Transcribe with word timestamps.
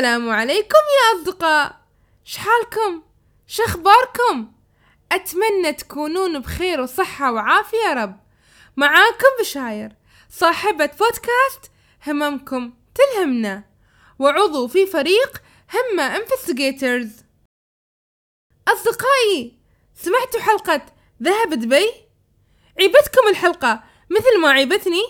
السلام 0.00 0.30
عليكم 0.30 0.78
يا 0.98 1.18
أصدقاء. 1.18 1.80
شحالكم؟ 2.24 3.02
شخباركم؟ 3.46 4.52
أتمنى 5.12 5.72
تكونون 5.72 6.38
بخير 6.38 6.80
وصحة 6.80 7.32
وعافية 7.32 7.78
يا 7.78 7.94
رب. 7.94 8.20
معاكم 8.76 9.26
بشاير 9.40 9.96
صاحبة 10.30 10.86
بودكاست 10.86 11.70
هممكم 12.06 12.72
تلهمنا. 12.94 13.64
وعضو 14.18 14.68
في 14.68 14.86
فريق 14.86 15.42
همة 15.74 16.16
انفستيجيترز 16.16 17.10
أصدقائي 18.68 19.58
سمعتوا 19.94 20.40
حلقة 20.40 20.86
ذهب 21.22 21.54
دبي؟ 21.54 21.90
عيبتكم 22.80 23.28
الحلقة 23.28 23.84
مثل 24.10 24.40
ما 24.40 24.50
عيبتني؟ 24.50 25.02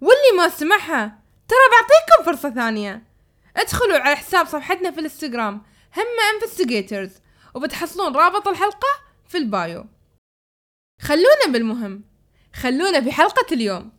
واللي 0.00 0.32
ما 0.36 0.48
سمعها 0.48 1.22
ترى 1.48 1.58
بعطيكم 1.72 2.32
فرصة 2.32 2.54
ثانية. 2.54 3.13
ادخلوا 3.56 3.98
على 3.98 4.16
حساب 4.16 4.46
صفحتنا 4.46 4.90
في 4.90 4.98
الانستغرام 4.98 5.62
همة 5.96 6.30
Investigators 6.34 7.10
وبتحصلون 7.54 8.16
رابط 8.16 8.48
الحلقة 8.48 8.88
في 9.28 9.38
ال 9.38 9.48
bio. 9.48 9.86
خلونا 11.00 11.46
بالمهم 11.48 12.04
خلونا 12.54 13.00
في 13.00 13.12
حلقة 13.12 13.46
اليوم. 13.52 13.92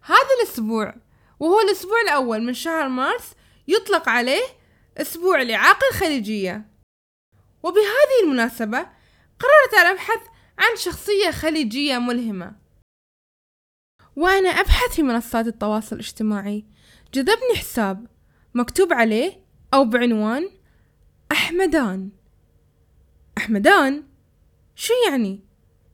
هذا 0.00 0.28
الأسبوع 0.42 0.94
وهو 1.40 1.60
الأسبوع 1.60 2.00
الأول 2.00 2.42
من 2.42 2.54
شهر 2.54 2.88
مارس 2.88 3.32
يطلق 3.68 4.08
عليه 4.08 4.44
أسبوع 4.96 5.42
الإعاقة 5.42 5.88
الخليجية. 5.92 6.68
وبهذه 7.62 8.22
المناسبة 8.22 8.78
قررت 9.38 9.74
أن 9.74 9.86
أبحث 9.86 10.20
عن 10.58 10.76
شخصية 10.76 11.30
خليجية 11.30 11.98
ملهمة. 11.98 12.56
وأنا 14.16 14.48
أبحث 14.48 14.94
في 14.94 15.02
منصات 15.02 15.46
التواصل 15.46 15.96
الاجتماعي. 15.96 16.64
جذبني 17.14 17.54
حساب. 17.56 18.06
مكتوب 18.54 18.92
عليه 18.92 19.44
أو 19.74 19.84
بعنوان 19.84 20.50
أحمدان 21.32 22.10
أحمدان؟ 23.38 24.04
شو 24.74 24.92
يعني؟ 25.08 25.40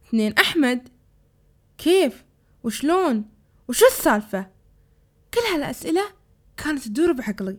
اثنين 0.08 0.32
أحمد؟ 0.32 0.88
كيف؟ 1.78 2.24
وشلون؟ 2.64 3.24
وشو 3.68 3.86
السالفة؟ 3.86 4.50
كل 5.34 5.40
هالأسئلة 5.54 6.02
كانت 6.56 6.84
تدور 6.84 7.12
بعقلي 7.12 7.58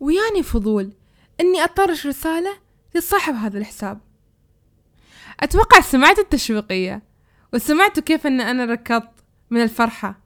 وياني 0.00 0.42
فضول 0.42 0.92
إني 1.40 1.64
أطرش 1.64 2.06
رسالة 2.06 2.58
لصاحب 2.94 3.34
هذا 3.34 3.58
الحساب 3.58 4.00
أتوقع 5.40 5.80
سمعت 5.80 6.18
التشويقية 6.18 7.02
وسمعتوا 7.54 8.02
كيف 8.02 8.26
أن 8.26 8.40
أنا 8.40 8.64
ركضت 8.64 9.24
من 9.50 9.62
الفرحة 9.62 10.20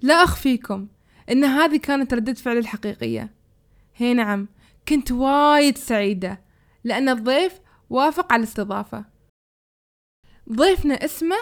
لا 0.00 0.14
أخفيكم 0.14 0.86
إن 1.30 1.44
هذه 1.44 1.76
كانت 1.76 2.14
ردة 2.14 2.34
فعلي 2.34 2.58
الحقيقية. 2.58 3.34
هي 3.96 4.14
نعم 4.14 4.48
كنت 4.88 5.12
وايد 5.12 5.78
سعيدة 5.78 6.40
لأن 6.84 7.08
الضيف 7.08 7.60
وافق 7.90 8.32
على 8.32 8.40
الاستضافة. 8.40 9.04
ضيفنا 10.52 10.94
اسمه 10.94 11.36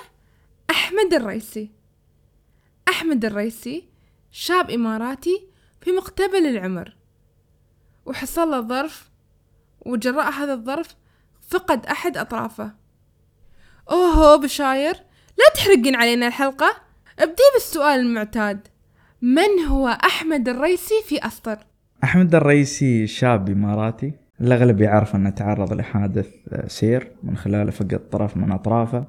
أحمد 0.71 1.15
الريسي. 1.15 1.71
أحمد 2.89 3.25
الريسي 3.25 3.89
شاب 4.31 4.71
إماراتي 4.71 5.49
في 5.81 5.93
مقتبل 5.93 6.47
العمر. 6.47 6.97
وحصل 8.07 8.51
له 8.51 8.61
ظرف 8.61 9.11
وجراء 9.81 10.31
هذا 10.31 10.53
الظرف 10.53 10.97
فقد 11.49 11.87
أحد 11.87 12.17
أطرافه. 12.17 12.75
أوهو 13.91 14.39
بشاير 14.39 14.95
لا 15.39 15.55
تحرقين 15.55 15.95
علينا 15.95 16.27
الحلقة. 16.27 16.77
أبدي 17.19 17.43
بالسؤال 17.55 18.01
المعتاد. 18.01 18.69
من 19.23 19.65
هو 19.69 19.89
أحمد 19.89 20.49
الريسي 20.49 20.95
في 21.05 21.27
أسطر؟ 21.27 21.59
أحمد 22.05 22.35
الريسي 22.35 23.07
شاب 23.07 23.51
إماراتي. 23.51 24.13
الأغلب 24.41 24.81
يعرف 24.81 25.17
أنه 25.17 25.31
تعرض 25.31 25.73
لحادث 25.73 26.35
آه، 26.49 26.69
سير 26.69 27.13
من 27.23 27.37
خلاله 27.37 27.71
فقد 27.71 28.09
طرف 28.11 28.37
من 28.37 28.53
أطرافه. 28.53 29.07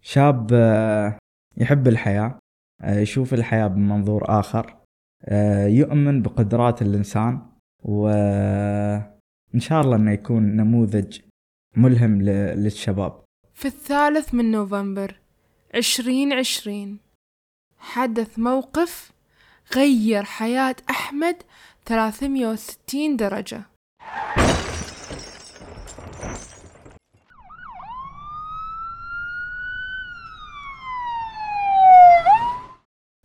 شاب 0.00 0.50
آه، 0.52 1.18
يحب 1.56 1.88
الحياة 1.88 2.38
آه، 2.80 2.98
يشوف 2.98 3.34
الحياة 3.34 3.66
بمنظور 3.66 4.40
آخر 4.40 4.76
يؤمن 5.66 6.22
بقدرات 6.22 6.82
الإنسان 6.82 7.40
وإن 7.82 9.58
شاء 9.58 9.80
الله 9.80 9.96
أنه 9.96 10.12
يكون 10.12 10.56
نموذج 10.56 11.20
ملهم 11.76 12.22
للشباب. 12.22 13.24
في 13.54 13.68
الثالث 13.68 14.34
من 14.34 14.50
نوفمبر 14.50 15.14
عشرين 15.74 16.32
عشرين 16.32 16.98
حدث 17.78 18.38
موقف 18.38 19.12
غير 19.76 20.24
حياة 20.24 20.76
أحمد 20.90 21.36
360 21.86 23.16
درجة. 23.16 23.62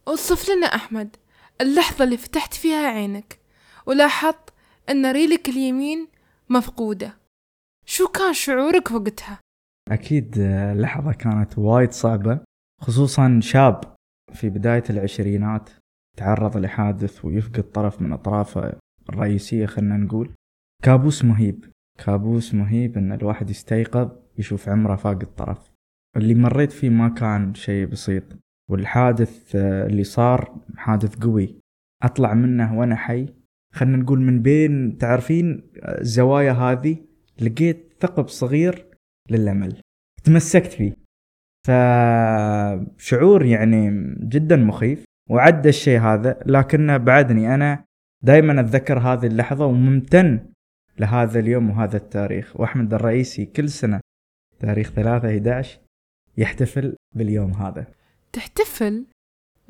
أوصف 0.07 0.49
لنا 0.49 0.67
أحمد 0.67 1.15
اللحظة 1.61 2.03
اللي 2.03 2.17
فتحت 2.17 2.53
فيها 2.53 2.87
عينك 2.87 3.39
ولاحظت 3.85 4.53
أن 4.89 5.11
ريلك 5.11 5.49
اليمين 5.49 6.07
مفقودة. 6.49 7.17
شو 7.85 8.07
كان 8.07 8.33
شعورك 8.33 8.91
وقتها؟ 8.91 9.39
أكيد 9.91 10.37
اللحظة 10.37 11.13
كانت 11.13 11.57
وايد 11.57 11.91
صعبة 11.91 12.39
خصوصا 12.81 13.39
شاب 13.43 13.95
في 14.33 14.49
بداية 14.49 14.83
العشرينات. 14.89 15.69
تعرض 16.17 16.57
لحادث 16.57 17.25
ويفقد 17.25 17.63
طرف 17.63 18.01
من 18.01 18.11
أطرافه 18.13 18.73
الرئيسية 19.09 19.66
خلنا 19.66 19.97
نقول. 19.97 20.33
كابوس 20.83 21.25
مهيب. 21.25 21.66
كابوس 22.05 22.53
مهيب 22.53 22.97
إن 22.97 23.11
الواحد 23.11 23.50
يستيقظ 23.50 24.11
يشوف 24.38 24.69
عمره 24.69 24.95
فاق 24.95 25.22
الطرف 25.22 25.72
اللي 26.17 26.35
مريت 26.35 26.72
فيه 26.72 26.89
ما 26.89 27.09
كان 27.09 27.53
شيء 27.53 27.85
بسيط. 27.85 28.23
والحادث 28.69 29.55
آه، 29.55 29.88
اللي 29.88 30.03
صار 30.03 30.61
حادث 30.75 31.16
قوي. 31.16 31.59
أطلع 32.03 32.34
منه 32.34 32.79
وأنا 32.79 32.95
حي. 32.95 33.34
خلنا 33.73 33.97
نقول 33.97 34.22
من 34.22 34.41
بين 34.41 34.97
تعرفين 34.97 35.72
الزوايا 35.75 36.51
هذه؟ 36.51 36.97
لقيت 37.41 37.94
ثقب 37.99 38.28
صغير 38.28 38.85
للأمل. 39.29 39.81
تمسكت 40.23 40.72
فيه. 40.72 40.95
فشعور 41.67 43.45
يعني 43.45 43.89
جدا 44.19 44.55
مخيف. 44.55 45.06
وعدى 45.29 45.69
الشيء 45.69 45.99
هذا 45.99 46.39
لكنه 46.45 46.97
بعدني 46.97 47.55
أنا 47.55 47.83
دائما 48.23 48.59
أتذكر 48.61 48.99
هذه 48.99 49.25
اللحظة 49.25 49.65
وممتن 49.65 50.39
لهذا 50.99 51.39
اليوم 51.39 51.69
وهذا 51.69 51.97
التاريخ. 51.97 52.59
وأحمد 52.59 52.93
الرئيسي 52.93 53.45
كل 53.45 53.69
سنة 53.69 53.99
تاريخ 54.59 54.91
3 54.91 55.29
11 55.29 55.79
يحتفل 56.37 56.95
باليوم 57.16 57.51
هذا. 57.51 57.87
تحتفل؟ 58.33 59.05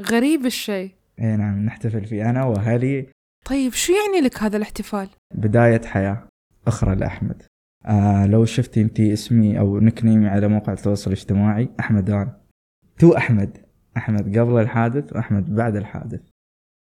غريب 0.02 0.46
الشيء. 0.46 0.92
إي 1.20 1.36
نعم 1.36 1.66
نحتفل 1.66 2.06
فيه 2.06 2.30
أنا 2.30 2.44
وأهلي. 2.44 3.08
طيب 3.46 3.72
شو 3.74 3.94
يعني 3.94 4.26
لك 4.26 4.44
هذا 4.44 4.58
الاحتفال؟ 4.58 5.10
بداية 5.36 5.82
حياة 5.82 6.28
أخرى 6.68 6.96
لأحمد. 6.96 7.44
آه 7.86 8.26
لو 8.26 8.46
شفتي 8.46 8.82
انت 8.82 9.00
اسمي 9.00 9.60
أو 9.60 9.80
نكنيمي 9.80 10.28
على 10.28 10.48
موقع 10.48 10.74
التواصل 10.74 11.12
الاجتماعي 11.12 11.70
أحمدان. 11.80 12.32
تو 13.00 13.18
أحمد. 13.18 13.67
أحمد 13.98 14.38
قبل 14.38 14.62
الحادث 14.62 15.14
وأحمد 15.14 15.56
بعد 15.56 15.76
الحادث. 15.76 16.22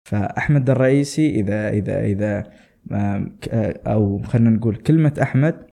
فأحمد 0.08 0.70
الرئيسي 0.70 1.30
إذا 1.30 1.68
إذا 1.68 2.04
إذا 2.04 2.52
أو 3.86 4.22
خلينا 4.22 4.50
نقول 4.50 4.76
كلمة 4.76 5.18
أحمد 5.22 5.66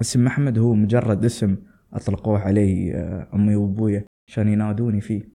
اسم 0.00 0.26
أحمد 0.26 0.58
هو 0.58 0.74
مجرد 0.74 1.24
اسم 1.24 1.56
أطلقوه 1.92 2.40
علي 2.40 2.94
آه، 2.94 3.28
أمي 3.34 3.56
وأبويا 3.56 4.04
عشان 4.28 4.48
ينادوني 4.48 5.00
فيه. 5.00 5.28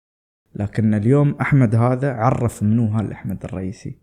لكن 0.55 0.93
اليوم 0.93 1.35
أحمد 1.41 1.75
هذا 1.75 2.13
عرف 2.13 2.63
منو 2.63 2.85
هالاحمد 2.85 3.43
الرئيسي. 3.43 3.99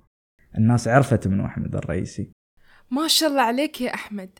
الناس 0.58 0.88
عرفت 0.88 1.28
منو 1.28 1.46
أحمد 1.46 1.76
الرئيسي. 1.76 2.31
ما 2.90 3.08
شاء 3.08 3.28
الله 3.28 3.43
عليك 3.43 3.81
يا 3.81 3.94
أحمد. 3.94 4.31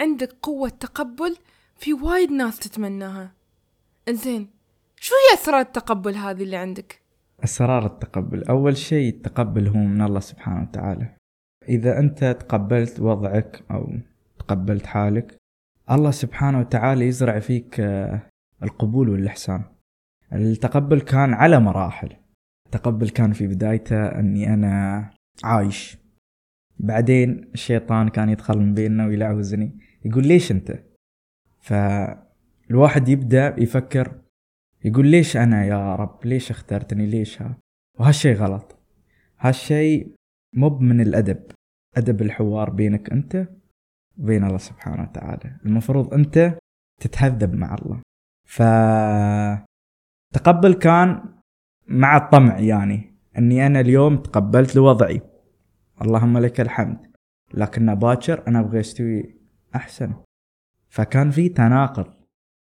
عندك 0.00 0.36
قوة 0.42 0.68
تقبل 0.68 1.36
في 1.76 1.92
وايد 1.92 2.30
ناس 2.30 2.58
تتمناها. 2.58 3.32
إنزين 4.08 4.55
شو 5.00 5.14
هي 5.14 5.38
أسرار 5.38 5.60
التقبل 5.60 6.14
هذه 6.14 6.42
اللي 6.42 6.56
عندك؟ 6.56 7.02
أسرار 7.44 7.86
التقبل. 7.86 8.44
أول 8.44 8.76
شيء 8.76 9.08
التقبل 9.08 9.68
هو 9.68 9.78
من 9.78 10.02
الله 10.02 10.20
سبحانه 10.20 10.62
وتعالى. 10.62 11.16
إذا 11.68 11.98
أنت 11.98 12.24
تقبلت 12.24 13.00
وضعك 13.00 13.64
أو 13.70 13.92
تقبلت 14.38 14.86
حالك 14.86 15.36
الله 15.90 16.10
سبحانه 16.10 16.60
وتعالى 16.60 17.06
يزرع 17.06 17.38
فيك 17.38 17.80
آه، 17.80 18.22
القبول 18.62 19.08
والإحسان. 19.08 19.64
التقبل 20.32 21.00
كان 21.00 21.34
على 21.34 21.60
مراحل. 21.60 22.16
التقبل 22.66 23.08
كان 23.08 23.32
في 23.32 23.46
بدايته 23.46 24.06
أني 24.06 24.54
أنا 24.54 25.10
عايش. 25.44 25.98
بعدين 26.78 27.50
الشيطان 27.54 28.08
كان 28.08 28.28
يدخل 28.28 28.58
من 28.58 28.74
بيننا 28.74 29.06
ويلعوزني. 29.06 29.78
يقول 30.04 30.26
ليش 30.26 30.52
أنت؟ 30.52 30.82
فالواحد 31.60 33.08
يبدأ 33.08 33.56
يفكر 33.58 34.20
يقول 34.84 35.06
ليش 35.06 35.36
أنا 35.36 35.64
يا 35.64 35.94
رب؟ 35.94 36.18
ليش 36.24 36.50
اخترتني؟ 36.50 37.06
ليش 37.06 37.42
ها؟ 37.42 37.56
وهالشي 37.98 38.32
غلط. 38.32 38.78
هالشي 39.38 40.06
مب 40.52 40.80
من 40.80 41.00
الأدب. 41.00 41.42
أدب 41.96 42.22
الحوار 42.22 42.70
بينك 42.70 43.10
أنت 43.12 43.48
وبين 44.18 44.44
الله 44.44 44.58
سبحانه 44.58 45.02
وتعالى. 45.02 45.56
المفروض 45.66 46.14
أنت 46.14 46.58
تتهذب 47.00 47.54
مع 47.54 47.74
الله. 47.74 48.02
ف 48.48 48.62
تقبل 50.34 50.74
كان 50.74 51.34
مع 51.88 52.16
الطمع 52.16 52.58
يعني. 52.58 53.14
إني 53.38 53.66
أنا 53.66 53.80
اليوم 53.80 54.16
تقبلت 54.16 54.76
لوضعي. 54.76 55.20
اللهم 56.02 56.38
لك 56.38 56.60
الحمد. 56.60 57.16
لكن 57.54 57.94
باكر 57.94 58.48
أنا 58.48 58.60
أبغى 58.60 58.80
أستوي 58.80 59.36
أحسن. 59.74 60.14
فكان 60.88 61.30
في 61.30 61.48
تناقض. 61.48 62.15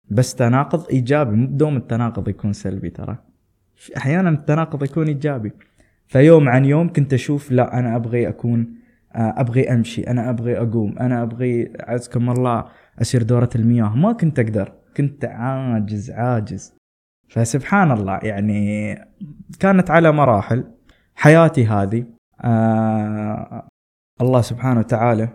بس 0.10 0.36
تناقض 0.36 0.88
إيجابي 0.90 1.36
مو 1.36 1.48
بدوم 1.48 1.78
التناقض 1.78 2.30
يكون 2.30 2.54
سلبي 2.54 2.90
ترى. 2.90 3.18
أحيانا 3.98 4.30
التناقض 4.30 4.84
يكون 4.84 5.08
إيجابي. 5.08 5.52
فيوم 6.08 6.50
عن 6.50 6.66
يوم 6.66 6.94
كنت 6.94 7.14
أشوف 7.14 7.52
لا 7.52 7.80
أنا 7.80 7.96
أبغي 7.96 8.28
أكون 8.30 8.78
آه، 9.16 9.34
أبغي 9.38 9.74
أمشي 9.74 10.02
أنا 10.04 10.30
أبغي 10.30 10.58
أقوم 10.58 10.98
أنا 11.00 11.24
أبغي 11.24 11.74
عزكم 11.80 12.30
الله 12.30 12.66
أسير 13.02 13.24
دورة 13.24 13.50
المياه. 13.56 13.96
ما 13.96 14.14
كنت 14.14 14.40
أقدر. 14.40 14.74
كنت 14.98 15.26
عاجز 15.26 16.12
عاجز. 16.12 16.74
فسبحان 17.30 17.92
الله 17.92 18.20
يعني 18.24 18.96
كانت 19.60 19.92
على 19.92 20.12
مراحل 20.12 20.64
حياتي 21.16 21.66
هذه. 21.66 22.06
آه 22.42 23.68
الله 24.22 24.42
سبحانه 24.42 24.80
وتعالى 24.80 25.30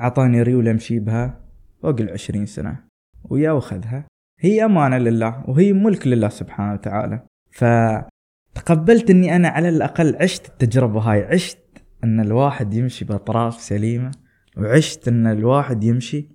أعطاني 0.00 0.42
ريول 0.42 0.68
أمشي 0.68 0.98
بها 0.98 1.40
فوق 1.82 2.00
العشرين 2.00 2.46
سنة 2.46 2.84
ويا 3.24 3.52
وخذها. 3.52 4.11
هي 4.44 4.64
أمانة 4.64 4.98
لله 4.98 5.44
وهي 5.48 5.72
ملك 5.72 6.06
لله 6.06 6.28
سبحانه 6.28 6.72
وتعالى 6.72 7.26
فتقبلت 7.50 9.10
أني 9.10 9.36
أنا 9.36 9.48
على 9.48 9.68
الأقل 9.68 10.16
عشت 10.20 10.46
التجربة 10.48 11.00
هاي 11.00 11.24
عشت 11.24 11.58
أن 12.04 12.20
الواحد 12.20 12.74
يمشي 12.74 13.04
بأطراف 13.04 13.60
سليمة 13.60 14.10
وعشت 14.56 15.08
أن 15.08 15.26
الواحد 15.26 15.84
يمشي 15.84 16.28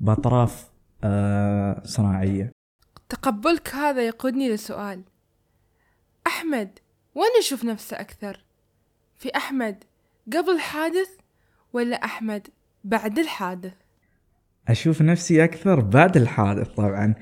بأطراف 0.00 0.70
آه 1.04 1.82
صناعية 1.84 2.52
تقبلك 3.08 3.74
هذا 3.74 4.06
يقودني 4.06 4.50
لسؤال 4.50 5.02
أحمد 6.26 6.78
وين 7.14 7.30
يشوف 7.40 7.64
نفسه 7.64 8.00
أكثر؟ 8.00 8.44
في 9.16 9.36
أحمد 9.36 9.84
قبل 10.26 10.50
الحادث 10.50 11.08
ولا 11.72 11.96
أحمد 11.96 12.48
بعد 12.84 13.18
الحادث؟ 13.18 13.72
أشوف 14.68 15.02
نفسي 15.02 15.44
أكثر 15.44 15.80
بعد 15.80 16.16
الحادث 16.16 16.68
طبعا 16.68 17.14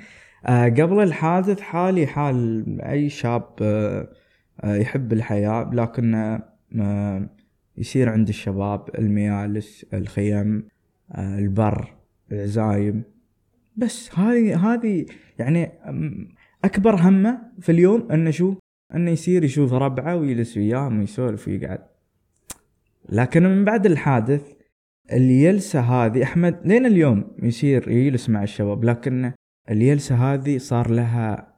قبل 0.46 1.00
الحادث 1.02 1.60
حالي 1.60 2.06
حال 2.06 2.80
أي 2.80 3.08
شاب 3.08 3.48
آه 3.62 4.08
آه 4.60 4.76
يحب 4.76 5.12
الحياة 5.12 5.70
لكن 5.72 6.14
آه 6.80 7.28
يصير 7.76 8.08
عند 8.08 8.28
الشباب 8.28 8.88
الميالس 8.98 9.86
الخيم 9.94 10.68
آه 11.12 11.38
البر 11.38 11.94
العزايم. 12.32 13.02
بس 13.76 14.18
هذه 14.18 14.72
هذه 14.72 15.06
يعني 15.38 15.72
أكبر 16.64 16.94
همه 16.94 17.38
في 17.60 17.72
اليوم 17.72 18.12
إنه 18.12 18.30
شو؟ 18.30 18.54
إنه 18.94 19.10
يصير 19.10 19.44
يشوف 19.44 19.72
ربعه 19.72 20.16
ويجلس 20.16 20.56
وياهم 20.56 21.00
ويسولف 21.00 21.48
ويقعد. 21.48 21.80
لكن 23.08 23.42
من 23.42 23.64
بعد 23.64 23.86
الحادث 23.86 24.52
اليلسة 25.12 25.80
هذه 25.80 26.22
أحمد 26.22 26.60
لين 26.64 26.86
اليوم 26.86 27.24
يصير 27.42 27.90
يجلس 27.90 28.30
مع 28.30 28.42
الشباب 28.42 28.84
لكن 28.84 29.32
اليلسة 29.70 30.34
هذه 30.34 30.58
صار 30.58 30.90
لها 30.90 31.56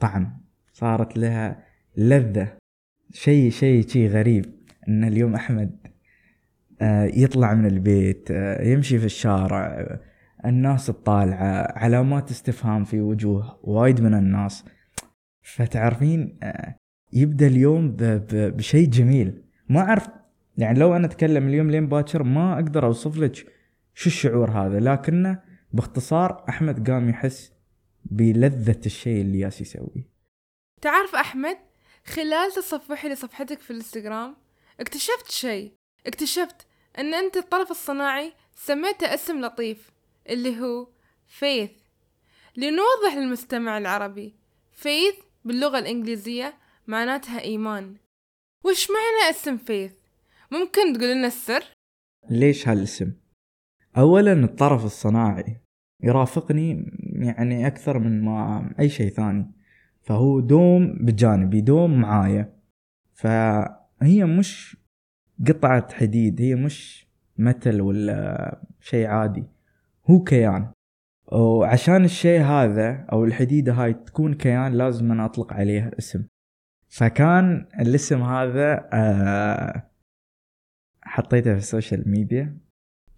طعم 0.00 0.40
صارت 0.72 1.18
لها 1.18 1.64
لذة 1.96 2.56
شيء 3.12 3.50
شيء 3.50 3.86
شيء 3.86 4.08
غريب 4.08 4.44
إن 4.88 5.04
اليوم 5.04 5.34
أحمد 5.34 5.76
آه، 6.80 7.04
يطلع 7.04 7.54
من 7.54 7.66
البيت 7.66 8.28
آه، 8.30 8.62
يمشي 8.62 8.98
في 8.98 9.04
الشارع 9.04 9.86
الناس 10.44 10.90
الطالعة 10.90 11.78
علامات 11.78 12.30
استفهام 12.30 12.84
في 12.84 13.00
وجوه 13.00 13.58
وايد 13.62 14.00
من 14.00 14.14
الناس. 14.14 14.64
فتعرفين 15.42 16.38
آه، 16.42 16.76
يبدأ 17.12 17.46
اليوم 17.46 17.96
بشيء 18.30 18.88
جميل. 18.88 19.42
ما 19.68 19.80
أعرف 19.80 20.08
يعني 20.58 20.78
لو 20.78 20.96
أنا 20.96 21.06
أتكلم 21.06 21.48
اليوم 21.48 21.70
لين 21.70 21.88
باكر 21.88 22.22
ما 22.22 22.54
أقدر 22.54 22.86
أوصف 22.86 23.18
لك 23.18 23.34
شو 23.94 24.10
الشعور 24.10 24.50
هذا 24.50 24.80
لكنه 24.80 25.42
باختصار 25.76 26.44
أحمد 26.48 26.90
قام 26.90 27.08
يحس 27.08 27.52
بلذة 28.04 28.86
الشيء 28.86 29.20
اللي 29.20 29.40
ياس 29.40 29.60
يسويه 29.60 30.10
تعرف 30.82 31.14
أحمد 31.14 31.58
خلال 32.06 32.52
تصفحي 32.52 33.08
لصفحتك 33.08 33.60
في 33.60 33.70
الإنستغرام 33.70 34.36
اكتشفت 34.80 35.30
شيء 35.30 35.72
اكتشفت 36.06 36.66
إن 36.98 37.14
أنت 37.14 37.36
الطرف 37.36 37.70
الصناعي 37.70 38.32
سميته 38.54 39.14
اسم 39.14 39.40
لطيف 39.40 39.90
اللي 40.28 40.60
هو 40.60 40.86
faith 41.40 41.76
لنوضح 42.56 43.14
للمستمع 43.16 43.78
العربي 43.78 44.34
faith 44.82 45.24
باللغة 45.44 45.78
الإنجليزية 45.78 46.54
معناتها 46.86 47.40
إيمان 47.40 47.96
وش 48.64 48.88
معنى 48.90 49.30
اسم 49.30 49.58
faith؟ 49.58 49.92
ممكن 50.50 50.92
تقول 50.92 51.12
لنا 51.12 51.26
السر؟ 51.26 51.64
ليش 52.30 52.68
هالاسم؟ 52.68 53.12
أولا 53.96 54.32
الطرف 54.32 54.84
الصناعي 54.84 55.60
يرافقني 56.02 56.92
يعني 57.12 57.66
أكثر 57.66 57.98
من 57.98 58.24
ما 58.24 58.70
أي 58.80 58.88
شيء 58.88 59.10
ثاني. 59.10 59.46
فهو 60.02 60.40
دوم 60.40 60.98
بجانبي 61.00 61.60
دوم 61.60 62.00
معايا. 62.00 62.52
فهي 63.14 64.24
مش 64.24 64.76
قطعة 65.46 65.92
حديد 65.92 66.40
هي 66.40 66.54
مش 66.54 67.06
متل 67.38 67.80
ولا 67.80 68.60
شيء 68.80 69.06
عادي. 69.06 69.44
هو 70.10 70.22
كيان. 70.22 70.72
وعشان 71.32 72.04
الشيء 72.04 72.40
هذا 72.40 73.06
أو 73.12 73.24
الحديدة 73.24 73.72
هاي 73.72 73.94
تكون 73.94 74.34
كيان 74.34 74.72
لازم 74.72 75.12
أنا 75.12 75.24
أطلق 75.24 75.52
عليها 75.52 75.90
اسم 75.98 76.24
فكان 76.88 77.66
الاسم 77.80 78.22
هذا 78.22 78.88
آه، 78.92 79.90
حطيته 81.02 81.52
في 81.52 81.58
ال 81.58 81.65
social 81.65 82.10
media 82.10 82.58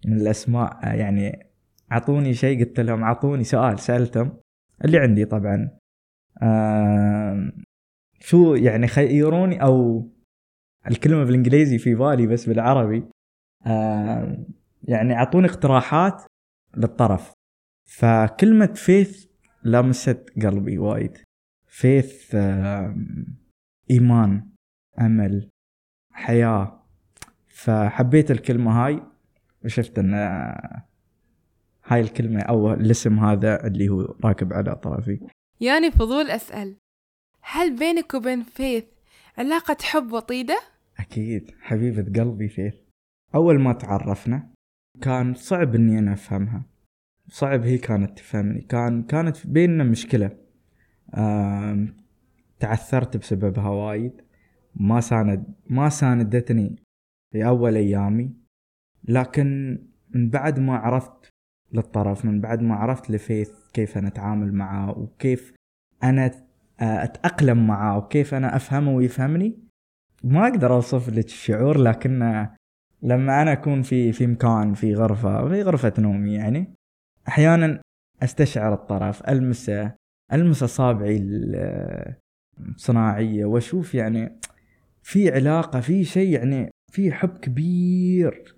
من 0.05 0.21
الأسماء 0.21 0.95
يعني 0.95 1.48
اعطوني 1.91 2.33
شيء 2.33 2.65
قلت 2.65 2.79
لهم 2.79 3.03
اعطوني 3.03 3.43
سؤال 3.43 3.79
سألتهم. 3.79 4.37
اللي 4.85 4.97
عندي 4.99 5.25
طبعا 5.25 5.69
آه، 6.41 7.51
شو 8.19 8.55
يعني 8.55 8.87
خيروني 8.87 9.63
أو 9.63 10.07
الكلمة 10.87 11.23
بالإنجليزي 11.23 11.77
في 11.77 11.95
بالي 11.95 12.27
بس 12.27 12.49
بالعربي 12.49 13.03
يعني 14.83 15.13
أعطوني 15.13 15.47
اقتراحات 15.47 16.23
للطرف. 16.77 17.33
فكلمة 17.85 18.73
فيث 18.73 19.25
لمست 19.63 20.25
قلبي 20.43 20.77
وايد. 20.77 21.17
فيث 21.67 22.35
إيمان 23.91 24.49
أمل 24.99 25.49
حياة. 26.13 26.83
فحبيت 27.47 28.31
الكلمة 28.31 28.85
هاي 28.85 29.03
وشفت 29.65 29.99
أن 29.99 30.13
هاي 31.89 32.01
الكلمة 32.01 32.41
أو 32.41 32.73
الاسم 32.73 33.19
هذا 33.19 33.67
اللي 33.67 33.89
هو 33.89 34.15
راكب 34.23 34.53
على 34.53 34.75
طرفي. 34.75 35.19
يعني 35.61 35.91
فضول 35.91 36.29
أسأل. 36.29 36.75
هل 37.41 37.75
بينك 37.75 38.13
وبين 38.13 38.43
فيث 38.43 38.85
علاقة 39.37 39.77
حب 39.81 40.11
وطيدة؟ 40.11 40.59
أكيد. 40.99 41.51
حبيبة 41.61 42.21
قلبي 42.21 42.47
فيث. 42.47 42.75
أول 43.35 43.59
ما 43.59 43.73
تعرفنا 43.73 44.49
كان 45.01 45.33
صعب 45.33 45.75
إني 45.75 45.99
أنا 45.99 46.13
أفهمها. 46.13 46.63
صعب 47.27 47.63
هي 47.63 47.77
كانت 47.77 48.17
تفهمني. 48.17 48.61
كان 48.61 49.03
كانت 49.03 49.47
بيننا 49.47 49.83
مشكلة. 49.83 50.37
تعثرت 52.59 53.17
بسببها 53.17 53.69
وايد. 53.69 54.21
ما 54.75 55.01
ساند 55.01 55.43
ما 55.69 55.89
ساندتني 55.89 56.75
في 57.31 57.47
أول 57.47 57.75
أيامي. 57.75 58.33
لكن 59.03 59.79
من 60.09 60.29
بعد 60.29 60.59
ما 60.59 60.77
عرفت 60.77 61.29
للطرف 61.73 62.25
من 62.25 62.41
بعد 62.41 62.61
ما 62.61 62.75
عرفت 62.75 63.11
لفيث 63.11 63.51
كيف 63.73 63.97
أنا 63.97 64.07
أتعامل 64.07 64.53
معاه 64.53 64.99
وكيف 64.99 65.53
أنا 66.03 66.31
أتأقلم 66.79 67.67
معاه 67.67 67.97
وكيف 67.97 68.33
أنا 68.33 68.55
أفهمه 68.55 68.91
ويفهمني. 68.91 69.59
ما 70.23 70.47
أقدر 70.47 70.73
أوصف 70.73 71.09
لك 71.09 71.25
الشعور 71.25 71.77
لكن 71.77 72.47
لما 73.03 73.41
أنا 73.41 73.51
أكون 73.53 73.81
في 73.81 74.11
في 74.11 74.27
مكان 74.27 74.73
في 74.73 74.95
غرفة 74.95 75.47
في 75.49 75.61
غرفة 75.61 75.93
نومي 75.99 76.33
يعني 76.33 76.73
أحيانا 77.27 77.81
أستشعر 78.23 78.73
الطرف 78.73 79.29
ألمسه 79.29 79.95
المس 80.33 80.63
اصابعي 80.63 81.17
الصناعيه 82.59 83.45
وأشوف 83.45 83.95
يعني 83.95 84.39
في 85.03 85.31
علاقة 85.31 85.79
في 85.79 86.03
شيء 86.03 86.29
يعني 86.33 86.69
في 86.91 87.11
حب 87.11 87.37
كبير 87.37 88.55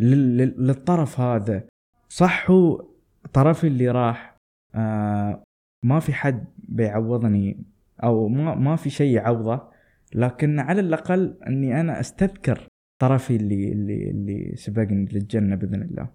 للطرف 0.00 1.20
هذا. 1.20 1.64
صح 2.14 2.50
هو 2.50 2.88
طرفي 3.32 3.66
اللي 3.66 3.88
راح 3.88 4.36
آه 4.74 5.44
ما 5.84 6.00
في 6.00 6.12
حد 6.12 6.44
بيعوضني 6.58 7.64
أو 8.02 8.28
ما 8.28 8.54
ما 8.54 8.76
في 8.76 8.90
شيء 8.90 9.14
يعوضه 9.14 9.70
لكن 10.14 10.58
على 10.58 10.80
الأقل 10.80 11.38
إني 11.46 11.80
أنا 11.80 12.00
أستذكر 12.00 12.68
طرفي 13.02 13.36
اللي 13.36 13.72
اللي 13.72 14.10
اللي 14.10 14.56
سبقني 14.56 15.04
للجنة 15.12 15.56
بإذن 15.56 15.82
الله. 15.82 16.08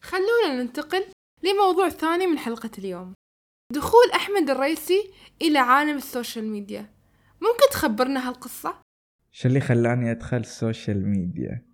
خلونا 0.00 0.62
ننتقل 0.62 1.04
لموضوع 1.42 1.88
ثاني 1.88 2.26
من 2.26 2.38
حلقة 2.38 2.70
اليوم. 2.78 3.14
دخول 3.72 4.10
أحمد 4.14 4.50
الريسي 4.50 5.10
إلى 5.42 5.58
عالم 5.58 5.96
ال 5.96 6.03
social 6.03 6.44
media. 6.44 6.90
ممكن 7.34 7.70
تخبرنا 7.70 8.28
هالقصة؟ 8.28 8.74
شو 9.32 9.48
اللي 9.48 9.60
خلاني 9.60 10.10
أدخل 10.10 10.36
ال 10.36 10.46
social 10.46 11.08
media 11.08 11.67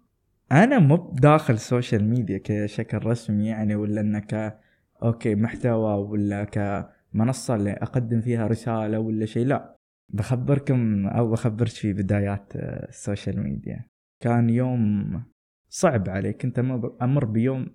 أنا 0.52 0.78
مو 0.78 0.96
بداخل 0.96 1.54
ال 1.54 1.61
social 1.61 2.04
media 2.04 2.40
كشكل 2.44 3.06
رسمي 3.06 3.46
يعني 3.46 3.74
ولا 3.74 4.00
إنك 4.00 4.60
okay 5.02 5.34
محتوى 5.34 5.94
ولا 5.94 6.44
كمنصة 6.44 7.54
اللي 7.54 7.72
أقدم 7.72 8.20
فيها 8.20 8.46
رسالة 8.46 8.98
ولا 8.98 9.26
شيء 9.26 9.46
لا. 9.46 9.76
بخبركم 10.08 11.06
أو 11.06 11.30
بخبرك 11.30 11.68
في 11.68 11.92
بدايات 11.92 12.56
آه، 12.56 12.88
ال 12.88 12.96
social 12.96 13.42
media 13.42 13.84
كان 14.20 14.50
يوم 14.50 15.22
صعب 15.68 16.08
علي 16.08 16.32
كنت 16.32 16.58
أمر 17.02 17.24
بيوم 17.24 17.66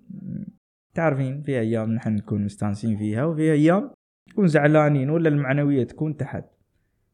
تعرفين 0.94 1.42
في 1.42 1.60
أيام 1.60 1.92
نحن 1.92 2.14
نكون 2.14 2.44
مستانسين 2.44 2.98
فيها 2.98 3.24
وفي 3.24 3.52
أيام 3.52 3.90
نكون 4.28 4.46
زعلانين 4.46 5.10
ولا 5.10 5.28
المعنوية 5.28 5.84
تكون 5.84 6.16
تحت. 6.16 6.44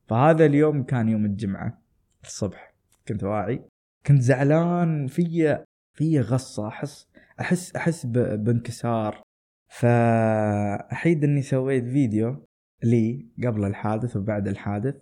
فهذا 0.07 0.47
اليوم 0.47 0.83
كان 0.83 1.09
يوم 1.09 1.25
الجمعة 1.25 1.83
الصبح. 2.23 2.75
كنت 3.09 3.25
واعي. 3.25 3.65
كنت 4.07 4.21
زعلان 4.21 5.07
في 5.07 5.59
في 5.93 6.21
غصة 6.21 6.69
أحس 6.69 7.09
أحس 7.41 7.77
أحس 7.77 8.07
ب- 8.07 8.45
بانكسار. 8.45 9.23
فأحيد 9.69 11.25
إني 11.25 11.43
سويت 11.43 11.85
فيديو 11.85 12.47
لي 12.85 13.27
قبل 13.45 13.65
الحادث 13.65 14.17
وبعد 14.17 14.49
الحادث. 14.49 14.95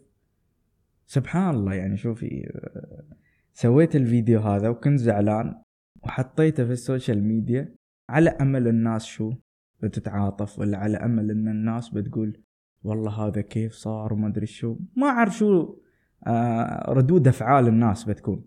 سبحان 1.07 1.55
الله 1.55 1.75
يعني 1.75 1.97
شوفي 1.97 2.53
سويت 3.53 3.97
الفيديو 3.97 4.41
هذا 4.41 4.69
وكنت 4.69 4.99
زعلان 4.99 5.63
وحطيته 6.03 6.65
في 6.65 6.73
ال 6.73 6.80
social 6.80 7.25
media 7.25 7.75
على 8.11 8.31
أمل 8.31 8.69
الناس 8.69 9.05
شو 9.05 9.33
بتتعاطف 9.83 10.59
ولا 10.59 10.79
على 10.79 10.97
أمل 10.97 11.31
إن 11.31 11.49
الناس 11.49 11.89
بتقول 11.89 12.41
والله 12.85 13.11
هذا 13.27 13.41
كيف 13.41 13.73
صار 13.73 14.13
وما 14.13 14.29
أدري 14.29 14.47
شو. 14.47 14.77
ما 14.97 15.07
أعرف 15.07 15.37
شو 15.37 15.77
آه، 16.27 16.93
ردود 16.93 17.29
أفعال 17.29 17.69
الناس 17.69 18.05
بتكون. 18.05 18.45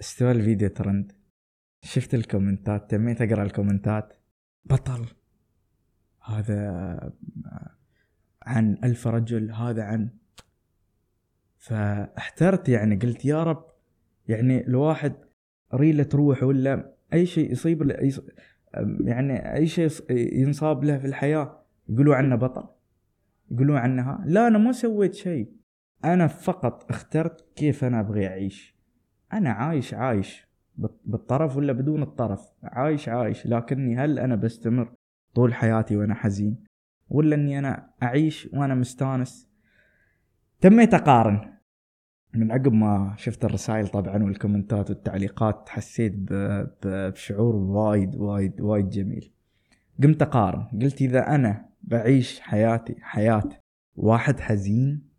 استوى 0.00 0.30
الفيديو 0.30 0.68
ترند. 0.68 1.12
شفت 1.82 2.14
الكومنتات؟ 2.14 2.90
تميت 2.90 3.22
أقرأ 3.22 3.42
الكومنتات. 3.42 4.12
بطل. 4.64 5.06
هذا 6.24 7.12
عن 8.42 8.78
ألف 8.84 9.08
رجل 9.08 9.52
هذا 9.52 9.82
عن. 9.82 10.10
فاحترت 11.58 12.68
يعني 12.68 12.96
قلت 12.96 13.24
يا 13.24 13.42
رب 13.42 13.66
يعني 14.28 14.66
الواحد 14.66 15.14
ريلة 15.74 16.02
تروح 16.02 16.42
ولا 16.42 16.94
أي 17.12 17.26
شيء 17.26 17.52
يصيب. 17.52 17.90
يعني 19.00 19.54
أي 19.54 19.66
شيء 19.66 19.90
ينصاب 20.10 20.84
له 20.84 20.98
في 20.98 21.06
الحياة 21.06 21.62
يقولوا 21.88 22.16
عنه 22.16 22.36
بطل. 22.36 22.68
يقولوا 23.50 23.78
عنها 23.78 24.24
لا 24.26 24.46
أنا 24.46 24.58
ما 24.58 24.72
سويت 24.72 25.14
شيء. 25.14 25.52
أنا 26.04 26.26
فقط 26.26 26.90
اخترت 26.90 27.52
كيف 27.56 27.84
أنا 27.84 28.00
أبغي 28.00 28.26
أعيش. 28.26 28.73
أنا 29.32 29.50
عايش 29.50 29.94
عايش 29.94 30.46
بال- 30.76 30.98
بالطرف 31.04 31.56
ولا 31.56 31.72
بدون 31.72 32.02
الطرف؟ 32.02 32.40
عايش 32.62 33.08
عايش 33.08 33.46
لكني 33.46 33.96
هل 33.96 34.18
أنا 34.18 34.36
بستمر 34.36 34.92
طول 35.34 35.54
حياتي 35.54 35.96
وأنا 35.96 36.14
حزين؟ 36.14 36.64
ولا 37.08 37.34
إني 37.36 37.58
أنا 37.58 37.90
أعيش 38.02 38.48
وأنا 38.52 38.74
مستانس؟ 38.74 39.48
تميت 40.60 40.94
أقارن. 40.94 41.54
من 42.34 42.52
عقب 42.52 42.72
ما 42.72 43.14
شفت 43.18 43.44
الرسائل 43.44 43.88
طبعا 43.88 44.22
والكومنتات 44.24 44.90
والتعليقات 44.90 45.68
حسيت. 45.68 46.14
بشعور 46.84 47.56
وايد 47.56 48.16
وايد 48.16 48.60
وايد 48.60 48.88
جميل. 48.88 49.32
قمت 50.02 50.22
أقارن. 50.22 50.66
قلت 50.82 51.02
إذا 51.02 51.34
أنا 51.34 51.68
بعيش 51.82 52.40
حياتي 52.40 52.96
حياة 53.00 53.48
واحد 53.96 54.40
حزين 54.40 55.13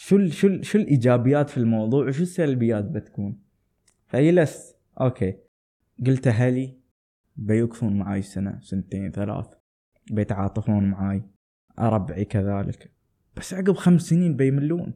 شو. 0.00 0.28
شو. 0.28 0.62
شو 0.62 0.78
الايجابيات 0.78 1.50
في 1.50 1.56
الموضوع 1.56 2.08
وشو 2.08 2.22
السلبيات 2.22 2.84
بتكون؟ 2.84 3.38
فجلست 4.06 4.76
okay. 5.00 5.34
قلت 6.06 6.26
أهلي 6.26 6.78
بيوقفون 7.36 7.98
معاي 7.98 8.22
سنة 8.22 8.60
سنتين 8.60 9.10
ثلاث. 9.10 9.46
بيتعاطفون 10.10 10.90
معاي. 10.90 11.22
ربعي 11.78 12.24
كذلك. 12.24 12.92
بس 13.36 13.54
عقب 13.54 13.72
خمس 13.72 14.02
سنين 14.02 14.36
بيملون. 14.36 14.94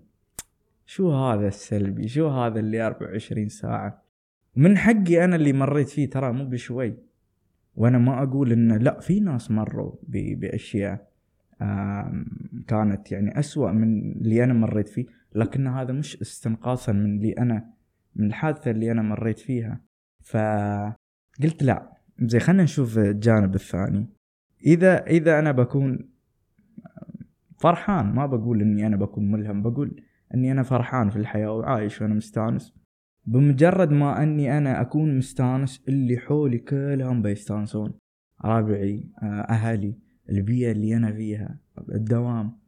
شو 0.86 1.12
هذا 1.12 1.48
السلبي؟ 1.48 2.08
شو 2.08 2.28
هذا 2.28 2.60
اللي 2.60 2.86
24 2.86 3.48
ساعة؟ 3.48 4.02
من 4.56 4.78
حقي 4.78 5.24
أنا 5.24 5.36
اللي 5.36 5.52
مريت 5.52 5.88
فيه 5.88 6.10
ترى 6.10 6.32
مو 6.32 6.44
بشوي. 6.44 6.94
وأنا 7.74 7.98
ما 7.98 8.22
أقول 8.22 8.52
إن 8.52 8.78
لا 8.78 9.00
في 9.00 9.20
ناس 9.20 9.50
مروا 9.50 9.92
بأشياء. 10.08 11.11
كانت 12.66 13.12
يعني 13.12 13.38
أسوأ 13.38 13.72
من 13.72 14.12
اللي 14.12 14.44
أنا 14.44 14.52
مريت 14.52 14.88
فيه 14.88 15.06
لكن 15.34 15.66
هذا 15.66 15.92
مش 15.92 16.20
استنقاصا 16.22 16.92
من 16.92 17.16
اللي 17.16 17.32
أنا 17.32 17.72
من 18.16 18.26
الحادثة 18.26 18.70
اللي 18.70 18.92
أنا 18.92 19.02
مريت 19.02 19.38
فيها. 19.38 19.80
فقلت 20.22 21.62
لا 21.62 21.92
زي 22.20 22.40
خلينا 22.40 22.62
نشوف 22.62 22.98
الجانب 22.98 23.54
الثاني. 23.54 24.06
إذا 24.66 25.06
إذا 25.06 25.38
أنا 25.38 25.52
بكون 25.52 26.08
فرحان 27.58 28.14
ما 28.14 28.26
بقول 28.26 28.60
إني 28.60 28.86
أنا 28.86 28.96
بكون 28.96 29.30
ملهم 29.30 29.62
بقول 29.62 30.02
إني 30.34 30.52
أنا 30.52 30.62
فرحان 30.62 31.10
في 31.10 31.16
الحياة 31.16 31.52
وعايش 31.52 32.02
وأنا 32.02 32.14
مستانس. 32.14 32.74
بمجرد 33.26 33.90
ما 33.90 34.22
إني 34.22 34.58
أنا 34.58 34.80
أكون 34.80 35.18
مستانس 35.18 35.84
اللي 35.88 36.18
حولي 36.18 36.58
كلهم 36.58 37.22
بيستانسون 37.22 37.92
ربعي 38.44 39.10
آه، 39.22 39.40
أهلي. 39.40 39.94
البيئه 40.32 40.72
اللي 40.72 40.96
أنا 40.96 41.12
فيها 41.12 41.58
الدوام. 41.92 42.58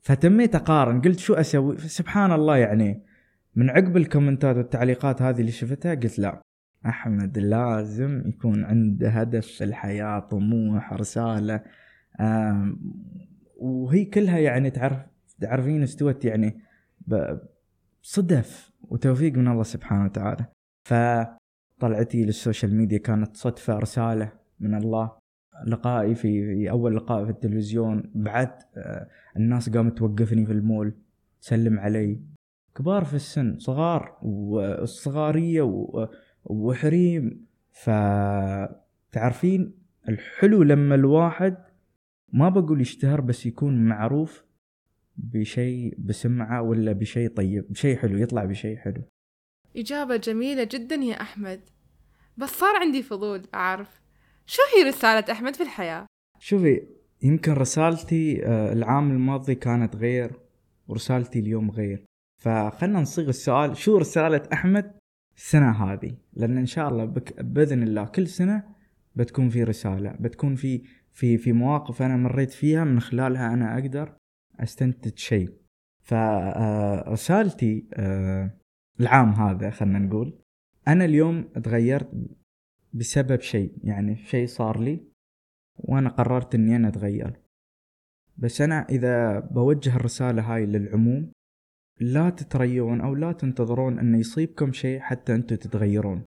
فتميت 0.00 0.54
أقارن 0.54 1.00
قلت 1.00 1.18
شو 1.18 1.34
أسوي؟ 1.34 1.78
سبحان 1.78 2.32
الله 2.32 2.56
يعني 2.56 3.02
من 3.54 3.70
عقب 3.70 3.96
الكومنتات 3.96 4.56
والتعليقات 4.56 5.22
هذه 5.22 5.40
اللي 5.40 5.52
شفتها 5.52 5.94
قلت 5.94 6.18
لا 6.18 6.42
أحمد 6.86 7.38
لازم 7.38 8.22
يكون 8.26 8.64
عنده 8.64 9.08
هدف 9.08 9.46
في 9.46 9.64
الحياة 9.64 10.18
طموح 10.18 10.92
رسالة. 10.92 11.62
وهي 13.56 14.04
كلها 14.04 14.38
يعني 14.38 14.70
تعرف 14.70 14.98
تعرفين 15.40 15.82
استوت 15.82 16.24
يعني 16.24 16.60
صدف 18.02 18.72
وتوفيق 18.82 19.34
من 19.34 19.48
الله 19.48 19.62
سبحانه 19.62 20.04
وتعالى. 20.04 20.46
فطلعتي 20.84 22.24
للسوشيال 22.24 22.74
ميديا 22.74 22.98
كانت 22.98 23.36
صدفة 23.36 23.78
رسالة 23.78 24.32
من 24.60 24.74
الله. 24.74 25.27
لقائي 25.66 26.14
في 26.14 26.70
أول 26.70 26.96
لقاء 26.96 27.24
في 27.24 27.30
التلفزيون 27.30 28.10
بعد 28.14 28.50
آه، 28.76 29.08
الناس 29.36 29.70
قامت 29.70 29.98
توقفني 29.98 30.46
في 30.46 30.52
المول 30.52 30.94
تسلم 31.40 31.78
علي. 31.78 32.20
كبار 32.76 33.04
في 33.04 33.14
السن 33.14 33.58
صغار 33.58 34.18
والصغارية 34.22 35.62
و- 35.62 36.08
وحريم. 36.44 37.46
فتعرفين 39.12 39.74
الحلو 40.08 40.62
لما 40.62 40.94
الواحد 40.94 41.56
ما 42.32 42.48
بقول 42.48 42.80
يشتهر 42.80 43.20
بس 43.20 43.46
يكون 43.46 43.84
معروف 43.84 44.44
بشيء 45.16 45.94
بسمعة 45.98 46.62
ولا 46.62 46.92
بشيء 46.92 47.28
طيب 47.30 47.64
بشيء 47.72 47.96
حلو 47.96 48.18
يطلع 48.18 48.44
بشيء 48.44 48.76
حلو. 48.76 49.02
إجابة 49.76 50.16
جميلة 50.16 50.64
جدا 50.72 50.94
يا 50.94 51.20
أحمد. 51.20 51.60
بس 52.36 52.48
صار 52.48 52.76
عندي 52.76 53.02
فضول 53.02 53.42
أعرف. 53.54 54.00
شو 54.50 54.62
هي 54.76 54.88
رسالة 54.88 55.32
أحمد 55.32 55.56
في 55.56 55.62
الحياة؟ 55.62 56.06
شوفي 56.38 56.82
يمكن 57.22 57.52
رسالتي 57.52 58.46
آه، 58.46 58.72
العام 58.72 59.10
الماضي 59.10 59.54
كانت 59.54 59.96
غير 59.96 60.40
ورسالتي 60.88 61.38
اليوم 61.38 61.70
غير. 61.70 62.04
فخلنا 62.42 63.00
نصيغ 63.00 63.28
السؤال 63.28 63.76
شو 63.76 63.98
رسالة 63.98 64.42
أحمد 64.52 64.92
السنة 65.36 65.70
هذه؟ 65.70 66.16
لأن 66.32 66.58
إن 66.58 66.66
شاء 66.66 66.88
الله 66.88 67.04
بك 67.04 67.42
بإذن 67.42 67.82
الله 67.82 68.04
كل 68.04 68.28
سنة 68.28 68.62
بتكون 69.16 69.48
في 69.48 69.62
رسالة 69.62 70.16
بتكون 70.20 70.54
في 70.54 70.82
في 71.12 71.38
في 71.38 71.52
مواقف 71.52 72.02
أنا 72.02 72.16
مريت 72.16 72.50
فيها 72.50 72.84
من 72.84 73.00
خلالها 73.00 73.54
أنا 73.54 73.78
أقدر 73.78 74.16
أستنتج 74.60 75.18
شيء. 75.18 75.52
فرسالتي 76.02 77.86
آه، 77.94 78.50
العام 79.00 79.30
هذا 79.32 79.70
خلنا 79.70 79.98
نقول 79.98 80.38
أنا 80.88 81.04
اليوم 81.04 81.42
تغيرت 81.42 82.10
بسبب 82.92 83.40
شيء 83.40 83.72
يعني 83.84 84.16
شيء 84.16 84.46
صار 84.46 84.80
لي 84.80 85.00
وأنا 85.78 86.08
قررت 86.08 86.54
إني 86.54 86.76
أنا 86.76 86.88
أتغير. 86.88 87.40
بس 88.36 88.60
أنا 88.60 88.86
إذا 88.88 89.40
بوجه 89.40 89.96
الرسالة 89.96 90.54
هاي 90.54 90.66
للعموم 90.66 91.32
لا 92.00 92.30
تتريون 92.30 93.00
أو 93.00 93.14
لا 93.14 93.32
تنتظرون 93.32 93.98
أن 93.98 94.14
يصيبكم 94.14 94.72
شيء 94.72 95.00
حتى 95.00 95.34
أنتم 95.34 95.56
تتغيرون. 95.56 96.24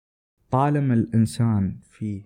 طالما 0.51 0.93
الإنسان 0.93 1.79
فيه 1.83 2.25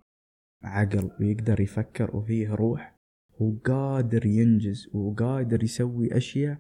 عقل 0.64 1.12
ويقدر 1.20 1.62
يفكر 1.62 2.18
وفيه 2.18 2.54
روح 2.54 2.96
هو 3.42 3.52
قادر 3.66 4.26
ينجز 4.26 4.90
وقادر 4.96 5.64
يسوي 5.64 6.18
أشياء 6.18 6.58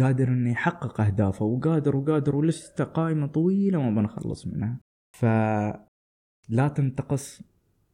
قادر 0.00 0.28
إنه 0.28 0.50
يحقق 0.50 1.00
أهدافه 1.00 1.44
وقادر 1.44 1.96
وقادر 1.96 2.36
ولسه 2.36 2.84
قائمة 2.84 3.26
طويلة 3.26 3.90
ما 3.90 4.00
بنخلص 4.00 4.46
منها. 4.46 4.80
فلا 6.48 6.68
تنتقص 6.68 7.42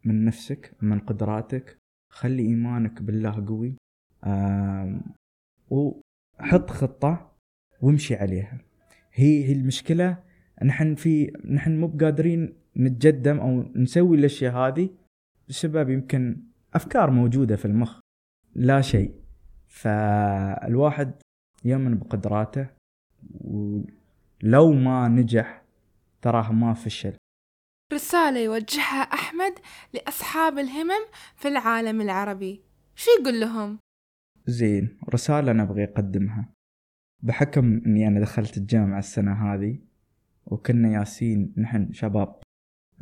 من 0.05 0.25
نفسك 0.25 0.75
من 0.83 0.99
قدراتك. 0.99 1.79
خلي 2.11 2.43
إيمانك 2.43 3.03
بالله 3.03 3.47
قوي. 3.47 3.77
وحط 5.71 6.71
خطة 6.71 7.33
وامشي 7.81 8.15
عليها. 8.15 8.59
هي 9.13 9.45
هي 9.45 9.53
المشكلة 9.53 10.19
نحن 10.65 10.95
في 10.95 11.33
نحن 11.45 11.81
مو 11.81 11.87
بقادرين 11.87 12.55
نتجدم 12.77 13.39
أو 13.39 13.63
نسوي 13.77 14.17
الأشياء 14.17 14.57
هذه 14.57 14.91
بسبب 15.49 15.91
يمكن 15.91 16.43
أفكار 16.75 17.11
موجودة 17.11 17.57
في 17.57 17.65
المخ. 17.65 18.01
لا 18.55 18.81
شيء. 18.81 19.15
فالواحد 19.67 21.13
يؤمن 21.65 21.99
بقدراته 21.99 22.67
ولو 23.41 24.73
ما 24.73 25.09
نجح 25.09 25.63
تراه 26.23 26.53
ما 26.53 26.75
فشل. 26.75 27.17
رسالة 27.93 28.41
يوجهها 28.41 29.03
أحمد 29.03 29.53
لأصحاب 29.95 30.59
الهمم 30.59 31.05
في 31.37 31.49
العالم 31.49 32.01
العربي. 32.01 32.63
شو 32.95 33.11
يقول 33.21 33.41
لهم؟ 33.41 33.79
زين 34.47 34.99
رسالة 35.15 35.51
أنا 35.51 35.63
أبغي 35.63 35.85
أقدمها. 35.85 36.49
بحكم 37.23 37.83
أني 37.87 38.09
أنا 38.09 38.21
دخلت 38.21 38.57
الجامعة 38.57 38.99
السنة 38.99 39.33
هذه 39.33 39.79
وكنا 40.47 40.93
ياسين 40.93 41.55
نحن 41.57 41.93
شباب 41.93 42.35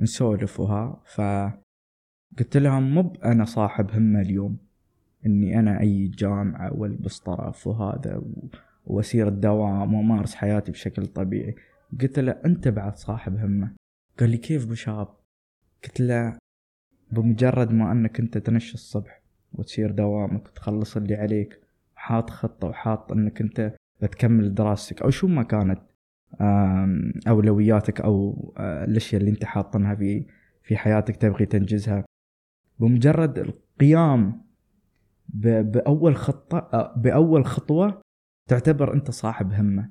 نسولف 0.00 0.60
وها 0.60 1.02
فقلت 1.14 2.56
لهم 2.56 2.94
مو 2.94 3.12
أنا 3.24 3.44
صاحب 3.44 3.90
همة 3.90 4.20
اليوم 4.20 4.58
إني 5.26 5.58
أنا 5.58 5.80
أي 5.80 6.08
جامعة 6.08 6.72
وألبس 6.74 7.18
طرف 7.18 7.66
وهذا 7.66 8.22
وأسير 8.86 9.28
الدوام 9.28 9.94
وأمارس 9.94 10.34
حياتي 10.34 10.72
بشكل 10.72 11.06
طبيعي. 11.06 11.54
قلت 12.00 12.18
له 12.18 12.32
أنت 12.44 12.68
بعد 12.68 12.96
صاحب 12.96 13.36
همة. 13.36 13.79
قال 14.20 14.30
لي 14.30 14.36
كيف 14.36 14.66
بشاب 14.70 15.08
قلت 15.84 16.00
له 16.00 16.38
بمجرد 17.12 17.72
ما 17.72 17.92
أنك 17.92 18.20
أنت 18.20 18.38
تنشي 18.38 18.74
الصبح 18.74 19.22
وتسير 19.52 19.90
دوامك 19.90 20.46
وتخلص 20.46 20.96
اللي 20.96 21.14
عليك 21.14 21.60
حاط 21.94 22.30
خطة 22.30 22.68
وحاط 22.68 23.12
أنك 23.12 23.40
أنت 23.40 23.76
بتكمل 24.02 24.54
دراستك 24.54 25.02
أو 25.02 25.10
شو 25.10 25.26
ما 25.26 25.42
كانت 25.42 25.82
أولوياتك 27.28 28.00
أو 28.00 28.54
آه، 28.58 28.84
الأشياء 28.84 29.20
اللي 29.20 29.30
أنت 29.30 29.44
حاطنها 29.44 29.94
في 29.94 30.26
في 30.62 30.76
حياتك 30.76 31.16
تبغي 31.16 31.46
تنجزها. 31.46 32.04
بمجرد 32.78 33.38
القيام 33.38 34.42
بأول 35.28 36.16
خطة 36.16 36.58
آه، 36.58 36.94
بأول 36.96 37.44
خطوة 37.44 38.00
تعتبر 38.48 38.94
أنت 38.94 39.10
صاحب 39.10 39.52
همة. 39.52 39.90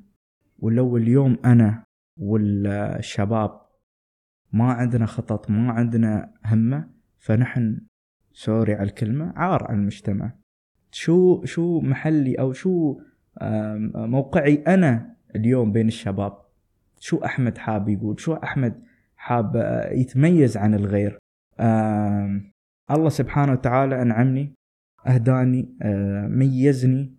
ولو 0.60 0.98
اليوم 0.98 1.38
أنا 1.46 1.84
والشباب 2.18 3.69
ما 4.52 4.74
عندنا 4.74 5.06
خطط 5.06 5.50
ما 5.50 5.72
عندنا 5.72 6.32
همة 6.46 6.90
فنحن 7.18 7.82
سوري 8.34 8.74
على 8.74 8.84
الكلمة 8.84 9.34
عار 9.36 9.64
على 9.64 9.78
المجتمع. 9.78 10.32
شو 10.92 11.46
شو 11.46 11.80
محلي 11.82 12.36
أو 12.36 12.54
شو 12.54 13.00
موقعي 13.96 14.56
أنا 14.56 15.16
اليوم 15.36 15.72
بين 15.72 15.88
الشباب؟ 15.88 16.38
شو 17.00 17.18
أحمد 17.18 17.58
حاب 17.58 17.90
يقول؟ 17.90 18.20
شو 18.20 18.34
أحمد 18.34 18.84
حاب 19.16 19.56
يتميز 19.92 20.58
عن 20.58 20.74
الغير؟ 20.74 21.18
الله 22.92 23.10
سبحانه 23.10 23.52
وتعالى 23.52 24.02
أنعمني 24.02 24.54
أهداني 25.08 25.78
آه، 25.82 26.28
ميزني 26.28 27.16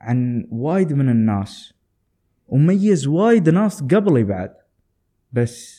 عن 0.00 0.48
وايد 0.50 0.92
من 0.92 1.08
الناس 1.08 1.74
وميز 2.46 3.06
وايد 3.06 3.48
ناس 3.48 3.82
قبلي 3.82 4.24
بعد. 4.24 4.54
بس 5.32 5.77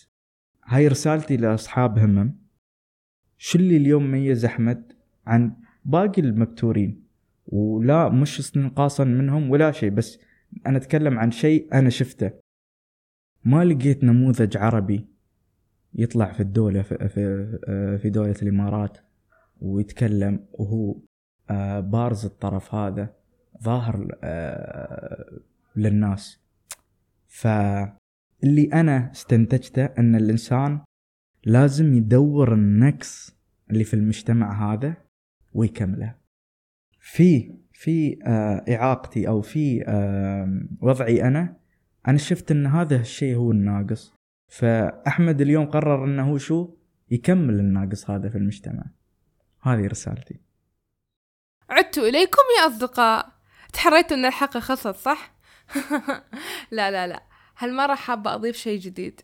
هاي 0.69 0.87
رسالتي 0.87 1.37
لأصحاب 1.37 1.99
همم. 1.99 2.35
شو 3.37 3.59
اللي 3.59 3.77
اليوم 3.77 4.11
ميز 4.11 4.45
احمد 4.45 4.93
عن 5.27 5.55
باقي 5.85 6.21
المبتورين 6.21 7.03
ولا 7.47 8.09
مش 8.09 8.39
استنقاصا 8.39 9.03
منهم 9.03 9.49
ولا 9.49 9.71
شيء 9.71 9.89
بس 9.89 10.19
أنا 10.67 10.77
أتكلم 10.77 11.19
عن 11.19 11.31
شيء 11.31 11.73
أنا 11.73 11.89
شفته. 11.89 12.31
ما 13.45 13.65
لقيت 13.65 14.03
نموذج 14.03 14.57
عربي 14.57 15.07
يطلع 15.93 16.31
في 16.31 16.39
الدولة 16.39 16.81
في, 16.81 17.09
في, 17.09 17.97
في 18.01 18.09
دولة 18.09 18.35
الإمارات 18.41 18.97
ويتكلم 19.61 20.45
وهو 20.51 20.95
آه، 21.49 21.79
بارز 21.79 22.25
الطرف 22.25 22.75
هذا 22.75 23.15
ظاهر 23.63 24.17
آه، 24.23 25.39
للناس. 25.75 26.39
فاللي 28.41 28.69
أنا 28.73 29.11
استنتجته 29.11 29.85
أن 29.85 30.15
الإنسان 30.15 30.81
لازم 31.45 31.93
يدور 31.93 32.53
النقص 32.53 33.37
اللي 33.71 33.83
في 33.83 33.93
المجتمع 33.93 34.73
هذا 34.73 34.97
ويكمله. 35.53 36.15
في 36.99 37.55
في 37.73 38.19
آه، 38.23 38.75
إعاقتي 38.75 39.27
أو 39.27 39.41
في 39.41 39.83
وضعي 40.81 41.23
أنا 41.23 41.59
أنا 42.07 42.17
شفت 42.17 42.51
أن 42.51 42.65
هذا 42.65 42.95
الشيء 42.95 43.35
هو 43.35 43.51
الناقص. 43.51 44.13
فأحمد 44.47 45.41
اليوم 45.41 45.65
قرر 45.65 46.05
أنه 46.05 46.31
هو 46.31 46.37
شو؟ 46.37 46.75
يكمل 47.11 47.59
الناقص 47.59 48.09
هذا 48.09 48.29
في 48.29 48.37
المجتمع. 48.37 48.83
هذه 49.61 49.87
رسالتي. 49.87 50.39
عدت 51.69 51.97
إليكم 51.97 52.41
يا 52.59 52.67
أصدقاء. 52.67 53.31
تحريتوا 53.73 54.17
أن 54.17 54.25
الحلقة 54.25 54.59
خلصت 54.59 54.95
صح؟ 54.95 55.35
لا 56.71 56.91
لا 56.91 57.07
لا. 57.07 57.28
هالمرة 57.59 57.95
حابة 57.95 58.33
أضيف 58.33 58.57
شيء 58.57 58.79
جديد. 58.79 59.21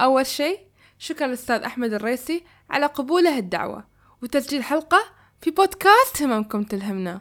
أول 0.00 0.26
شيء 0.26 0.60
شكرا 0.98 1.26
للأستاذ 1.26 1.62
أحمد 1.62 1.92
الريسي 1.92 2.44
على 2.70 2.86
قبوله 2.86 3.38
الدعوة 3.38 3.84
وتسجيل 4.22 4.62
حلقة 4.62 5.04
في 5.40 5.50
بودكاست 5.50 6.22
هممكم 6.22 6.62
تلهمنا. 6.62 7.20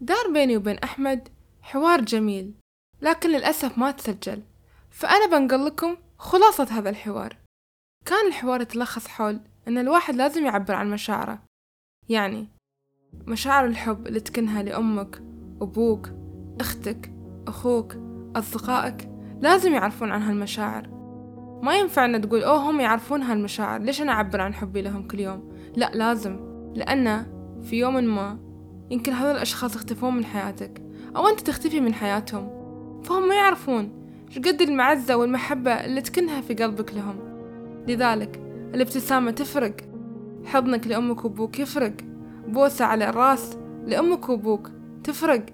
دار 0.00 0.32
بيني 0.32 0.56
وبين 0.56 0.78
أحمد 0.78 1.28
حوار 1.62 2.00
جميل 2.00 2.54
لكن 3.02 3.30
للأسف 3.30 3.78
ما 3.78 3.90
تسجل. 3.90 4.42
فأنا 4.90 5.26
بنقل 5.26 5.66
لكم 5.66 5.96
خلاصة 6.18 6.64
هذا 6.70 6.90
الحوار. 6.90 7.36
كان 8.06 8.26
الحوار 8.26 8.60
يتلخص 8.60 9.08
حول 9.08 9.40
أن 9.68 9.78
الواحد 9.78 10.14
لازم 10.14 10.46
يعبر 10.46 10.74
عن 10.74 10.90
مشاعره. 10.90 11.42
يعني 12.08 12.48
مشاعر 13.26 13.66
الحب 13.66 14.06
اللي 14.06 14.20
تكنها 14.20 14.62
لأمك 14.62 15.16
أبوك 15.62 16.10
أختك 16.60 17.12
أخوك 17.46 17.96
أصدقائك. 18.36 19.19
لازم 19.40 19.72
يعرفون 19.72 20.12
عن 20.12 20.22
هالمشاعر. 20.22 20.88
ما 21.62 21.74
ينفع 21.76 22.04
أن 22.04 22.20
تقول 22.20 22.42
أوه 22.42 22.70
هم 22.70 22.80
يعرفون 22.80 23.22
هالمشاعر 23.22 23.80
ليش 23.80 24.02
أنا 24.02 24.12
أعبر 24.12 24.40
عن 24.40 24.54
حبي 24.54 24.82
لهم 24.82 25.08
كل 25.08 25.20
يوم؟ 25.20 25.52
لا 25.76 25.90
لازم. 25.94 26.40
لأن 26.74 27.26
في 27.62 27.76
يوم 27.76 28.04
ما 28.04 28.38
يمكن 28.90 29.12
هذول 29.12 29.36
الأشخاص 29.36 29.76
يختفون 29.76 30.16
من 30.16 30.24
حياتك 30.24 30.82
أو 31.16 31.28
أنت 31.28 31.40
تختفي 31.40 31.80
من 31.80 31.94
حياتهم 31.94 32.50
فهم 33.02 33.28
ما 33.28 33.34
يعرفون 33.34 33.92
قد 34.36 34.62
المعزة 34.62 35.16
والمحبة 35.16 35.72
اللي 35.72 36.00
تكنها 36.00 36.40
في 36.40 36.54
قلبك 36.54 36.94
لهم. 36.94 37.16
لذلك 37.88 38.40
الابتسامة 38.74 39.30
تفرق. 39.30 39.76
حضنك 40.44 40.86
لأمك 40.86 41.24
وأبوك 41.24 41.58
يفرق. 41.58 41.92
بوسة 42.48 42.84
على 42.84 43.08
الرأس 43.08 43.58
لأمك 43.86 44.28
وأبوك 44.28 44.70
تفرق. 45.04 45.46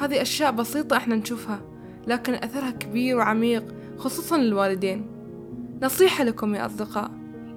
هذه 0.00 0.22
أشياء 0.22 0.52
بسيطة 0.52 0.96
إحنا 0.96 1.16
نشوفها. 1.16 1.69
لكن 2.06 2.34
أثرها 2.34 2.70
كبير 2.70 3.16
وعميق 3.16 3.64
خصوصا 3.98 4.38
للوالدين. 4.38 5.06
نصيحة 5.82 6.24
لكم 6.24 6.54
يا 6.54 6.66
أصدقاء 6.66 7.10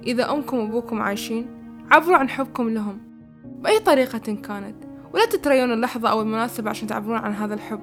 إذا 0.06 0.32
أمكم 0.32 0.58
وأبوكم 0.58 1.02
عايشين 1.02 1.46
عبروا 1.90 2.16
عن 2.16 2.28
حبكم 2.28 2.70
لهم. 2.70 2.98
بأي 3.44 3.78
طريقة 3.78 4.18
كانت 4.18 4.76
ولا 5.14 5.26
تتريون 5.26 5.72
اللحظة 5.72 6.08
أو 6.08 6.20
المناسبة 6.20 6.70
عشان 6.70 6.88
تعبرون 6.88 7.16
عن 7.16 7.32
هذا 7.32 7.54
الحب. 7.54 7.80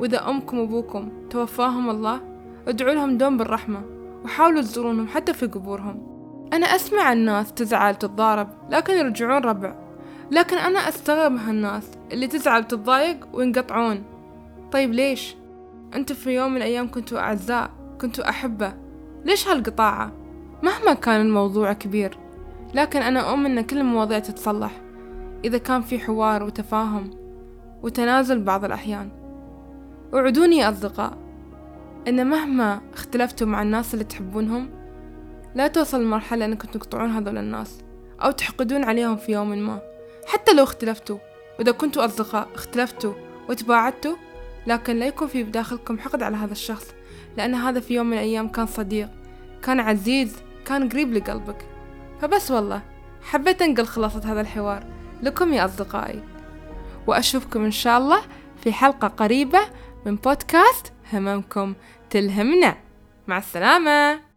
وإذا 0.00 0.28
أمكم 0.28 0.58
وأبوكم 0.58 1.12
توفاهم 1.30 1.90
الله 1.90 2.20
ادعوا 2.68 2.94
لهم 2.94 3.18
دوم 3.18 3.36
بالرحمة 3.36 3.82
وحاولوا 4.24 4.62
تزورونهم 4.62 5.08
حتى 5.08 5.32
في 5.32 5.46
قبورهم. 5.46 6.08
أنا 6.52 6.66
أسمع 6.66 7.12
الناس 7.12 7.52
تزعل 7.52 7.94
تتضارب 7.94 8.48
لكن 8.70 8.92
يرجعون 8.92 9.42
ربع. 9.42 9.74
لكن 10.30 10.56
أنا 10.56 10.78
أستغرب 10.78 11.36
هالناس 11.36 11.90
اللي 12.12 12.26
تزعل 12.26 12.60
وتتضايق 12.60 13.28
وينقطعون. 13.32 14.04
طيب 14.72 14.92
ليش؟ 14.92 15.36
أنتوا 15.94 16.16
في 16.16 16.30
يوم 16.30 16.50
من 16.50 16.56
الأيام 16.56 16.90
كنتوا 16.90 17.18
أعزاء 17.18 17.70
كنتوا 18.00 18.28
أحبة. 18.28 18.74
ليش 19.24 19.48
هالقطاعة؟ 19.48 20.12
مهما 20.62 20.94
كان 20.94 21.20
الموضوع 21.20 21.72
كبير 21.72 22.18
لكن 22.74 23.02
أنا 23.02 23.30
أؤمن 23.30 23.58
أن 23.58 23.64
كل 23.64 23.78
المواضيع 23.78 24.18
تتصلح. 24.18 24.80
إذا 25.44 25.58
كان 25.58 25.82
في 25.82 25.98
حوار 25.98 26.42
وتفاهم 26.42 27.10
وتنازل 27.82 28.42
بعض 28.42 28.64
الأحيان. 28.64 29.10
وعدوني 30.12 30.56
يا 30.56 30.70
أصدقاء 30.70 31.18
إن 32.08 32.26
مهما 32.26 32.80
اختلفتوا 32.94 33.46
مع 33.46 33.62
الناس 33.62 33.94
اللي 33.94 34.04
تحبونهم 34.04 34.70
لا 35.54 35.66
توصل 35.66 36.02
لمرحلة 36.02 36.44
أنكم 36.44 36.68
تقطعون 36.68 37.10
هذول 37.10 37.38
الناس 37.38 37.80
أو 38.24 38.30
تحقدون 38.30 38.84
عليهم 38.84 39.16
في 39.16 39.32
يوم 39.32 39.50
ما. 39.50 39.80
حتى 40.26 40.54
لو 40.54 40.62
اختلفتوا 40.62 41.18
وإذا 41.58 41.72
كنتوا 41.72 42.04
أصدقاء 42.04 42.48
اختلفتوا 42.54 43.12
وتباعدتوا 43.48 44.16
لكن 44.66 44.96
لا 44.96 45.06
يكون 45.06 45.28
في 45.28 45.42
بداخلكم 45.42 45.98
حقد 45.98 46.22
على 46.22 46.36
هذا 46.36 46.52
الشخص 46.52 46.94
لأن 47.36 47.54
هذا 47.54 47.80
في 47.80 47.94
يوم 47.94 48.06
من 48.06 48.12
الأيام 48.12 48.48
كان 48.48 48.66
صديق 48.66 49.08
كان 49.62 49.80
عزيز 49.80 50.36
كان 50.66 50.88
قريب 50.88 51.12
لقلبك. 51.12 51.66
فبس 52.20 52.50
والله 52.50 52.82
حبيت 53.22 53.62
أنقل 53.62 53.86
خلاصة 53.86 54.32
هذا 54.32 54.40
الحوار 54.40 54.86
لكم 55.22 55.52
يا 55.52 55.64
أصدقائي. 55.64 56.22
وأشوفكم 57.06 57.64
إن 57.64 57.70
شاء 57.70 57.98
الله 57.98 58.20
في 58.62 58.72
حلقة 58.72 59.08
قريبة 59.08 59.60
من 60.06 60.16
بودكاست 60.16 60.92
هممكم 61.12 61.74
تلهمنا. 62.10 62.76
مع 63.26 63.38
السلامة. 63.38 64.27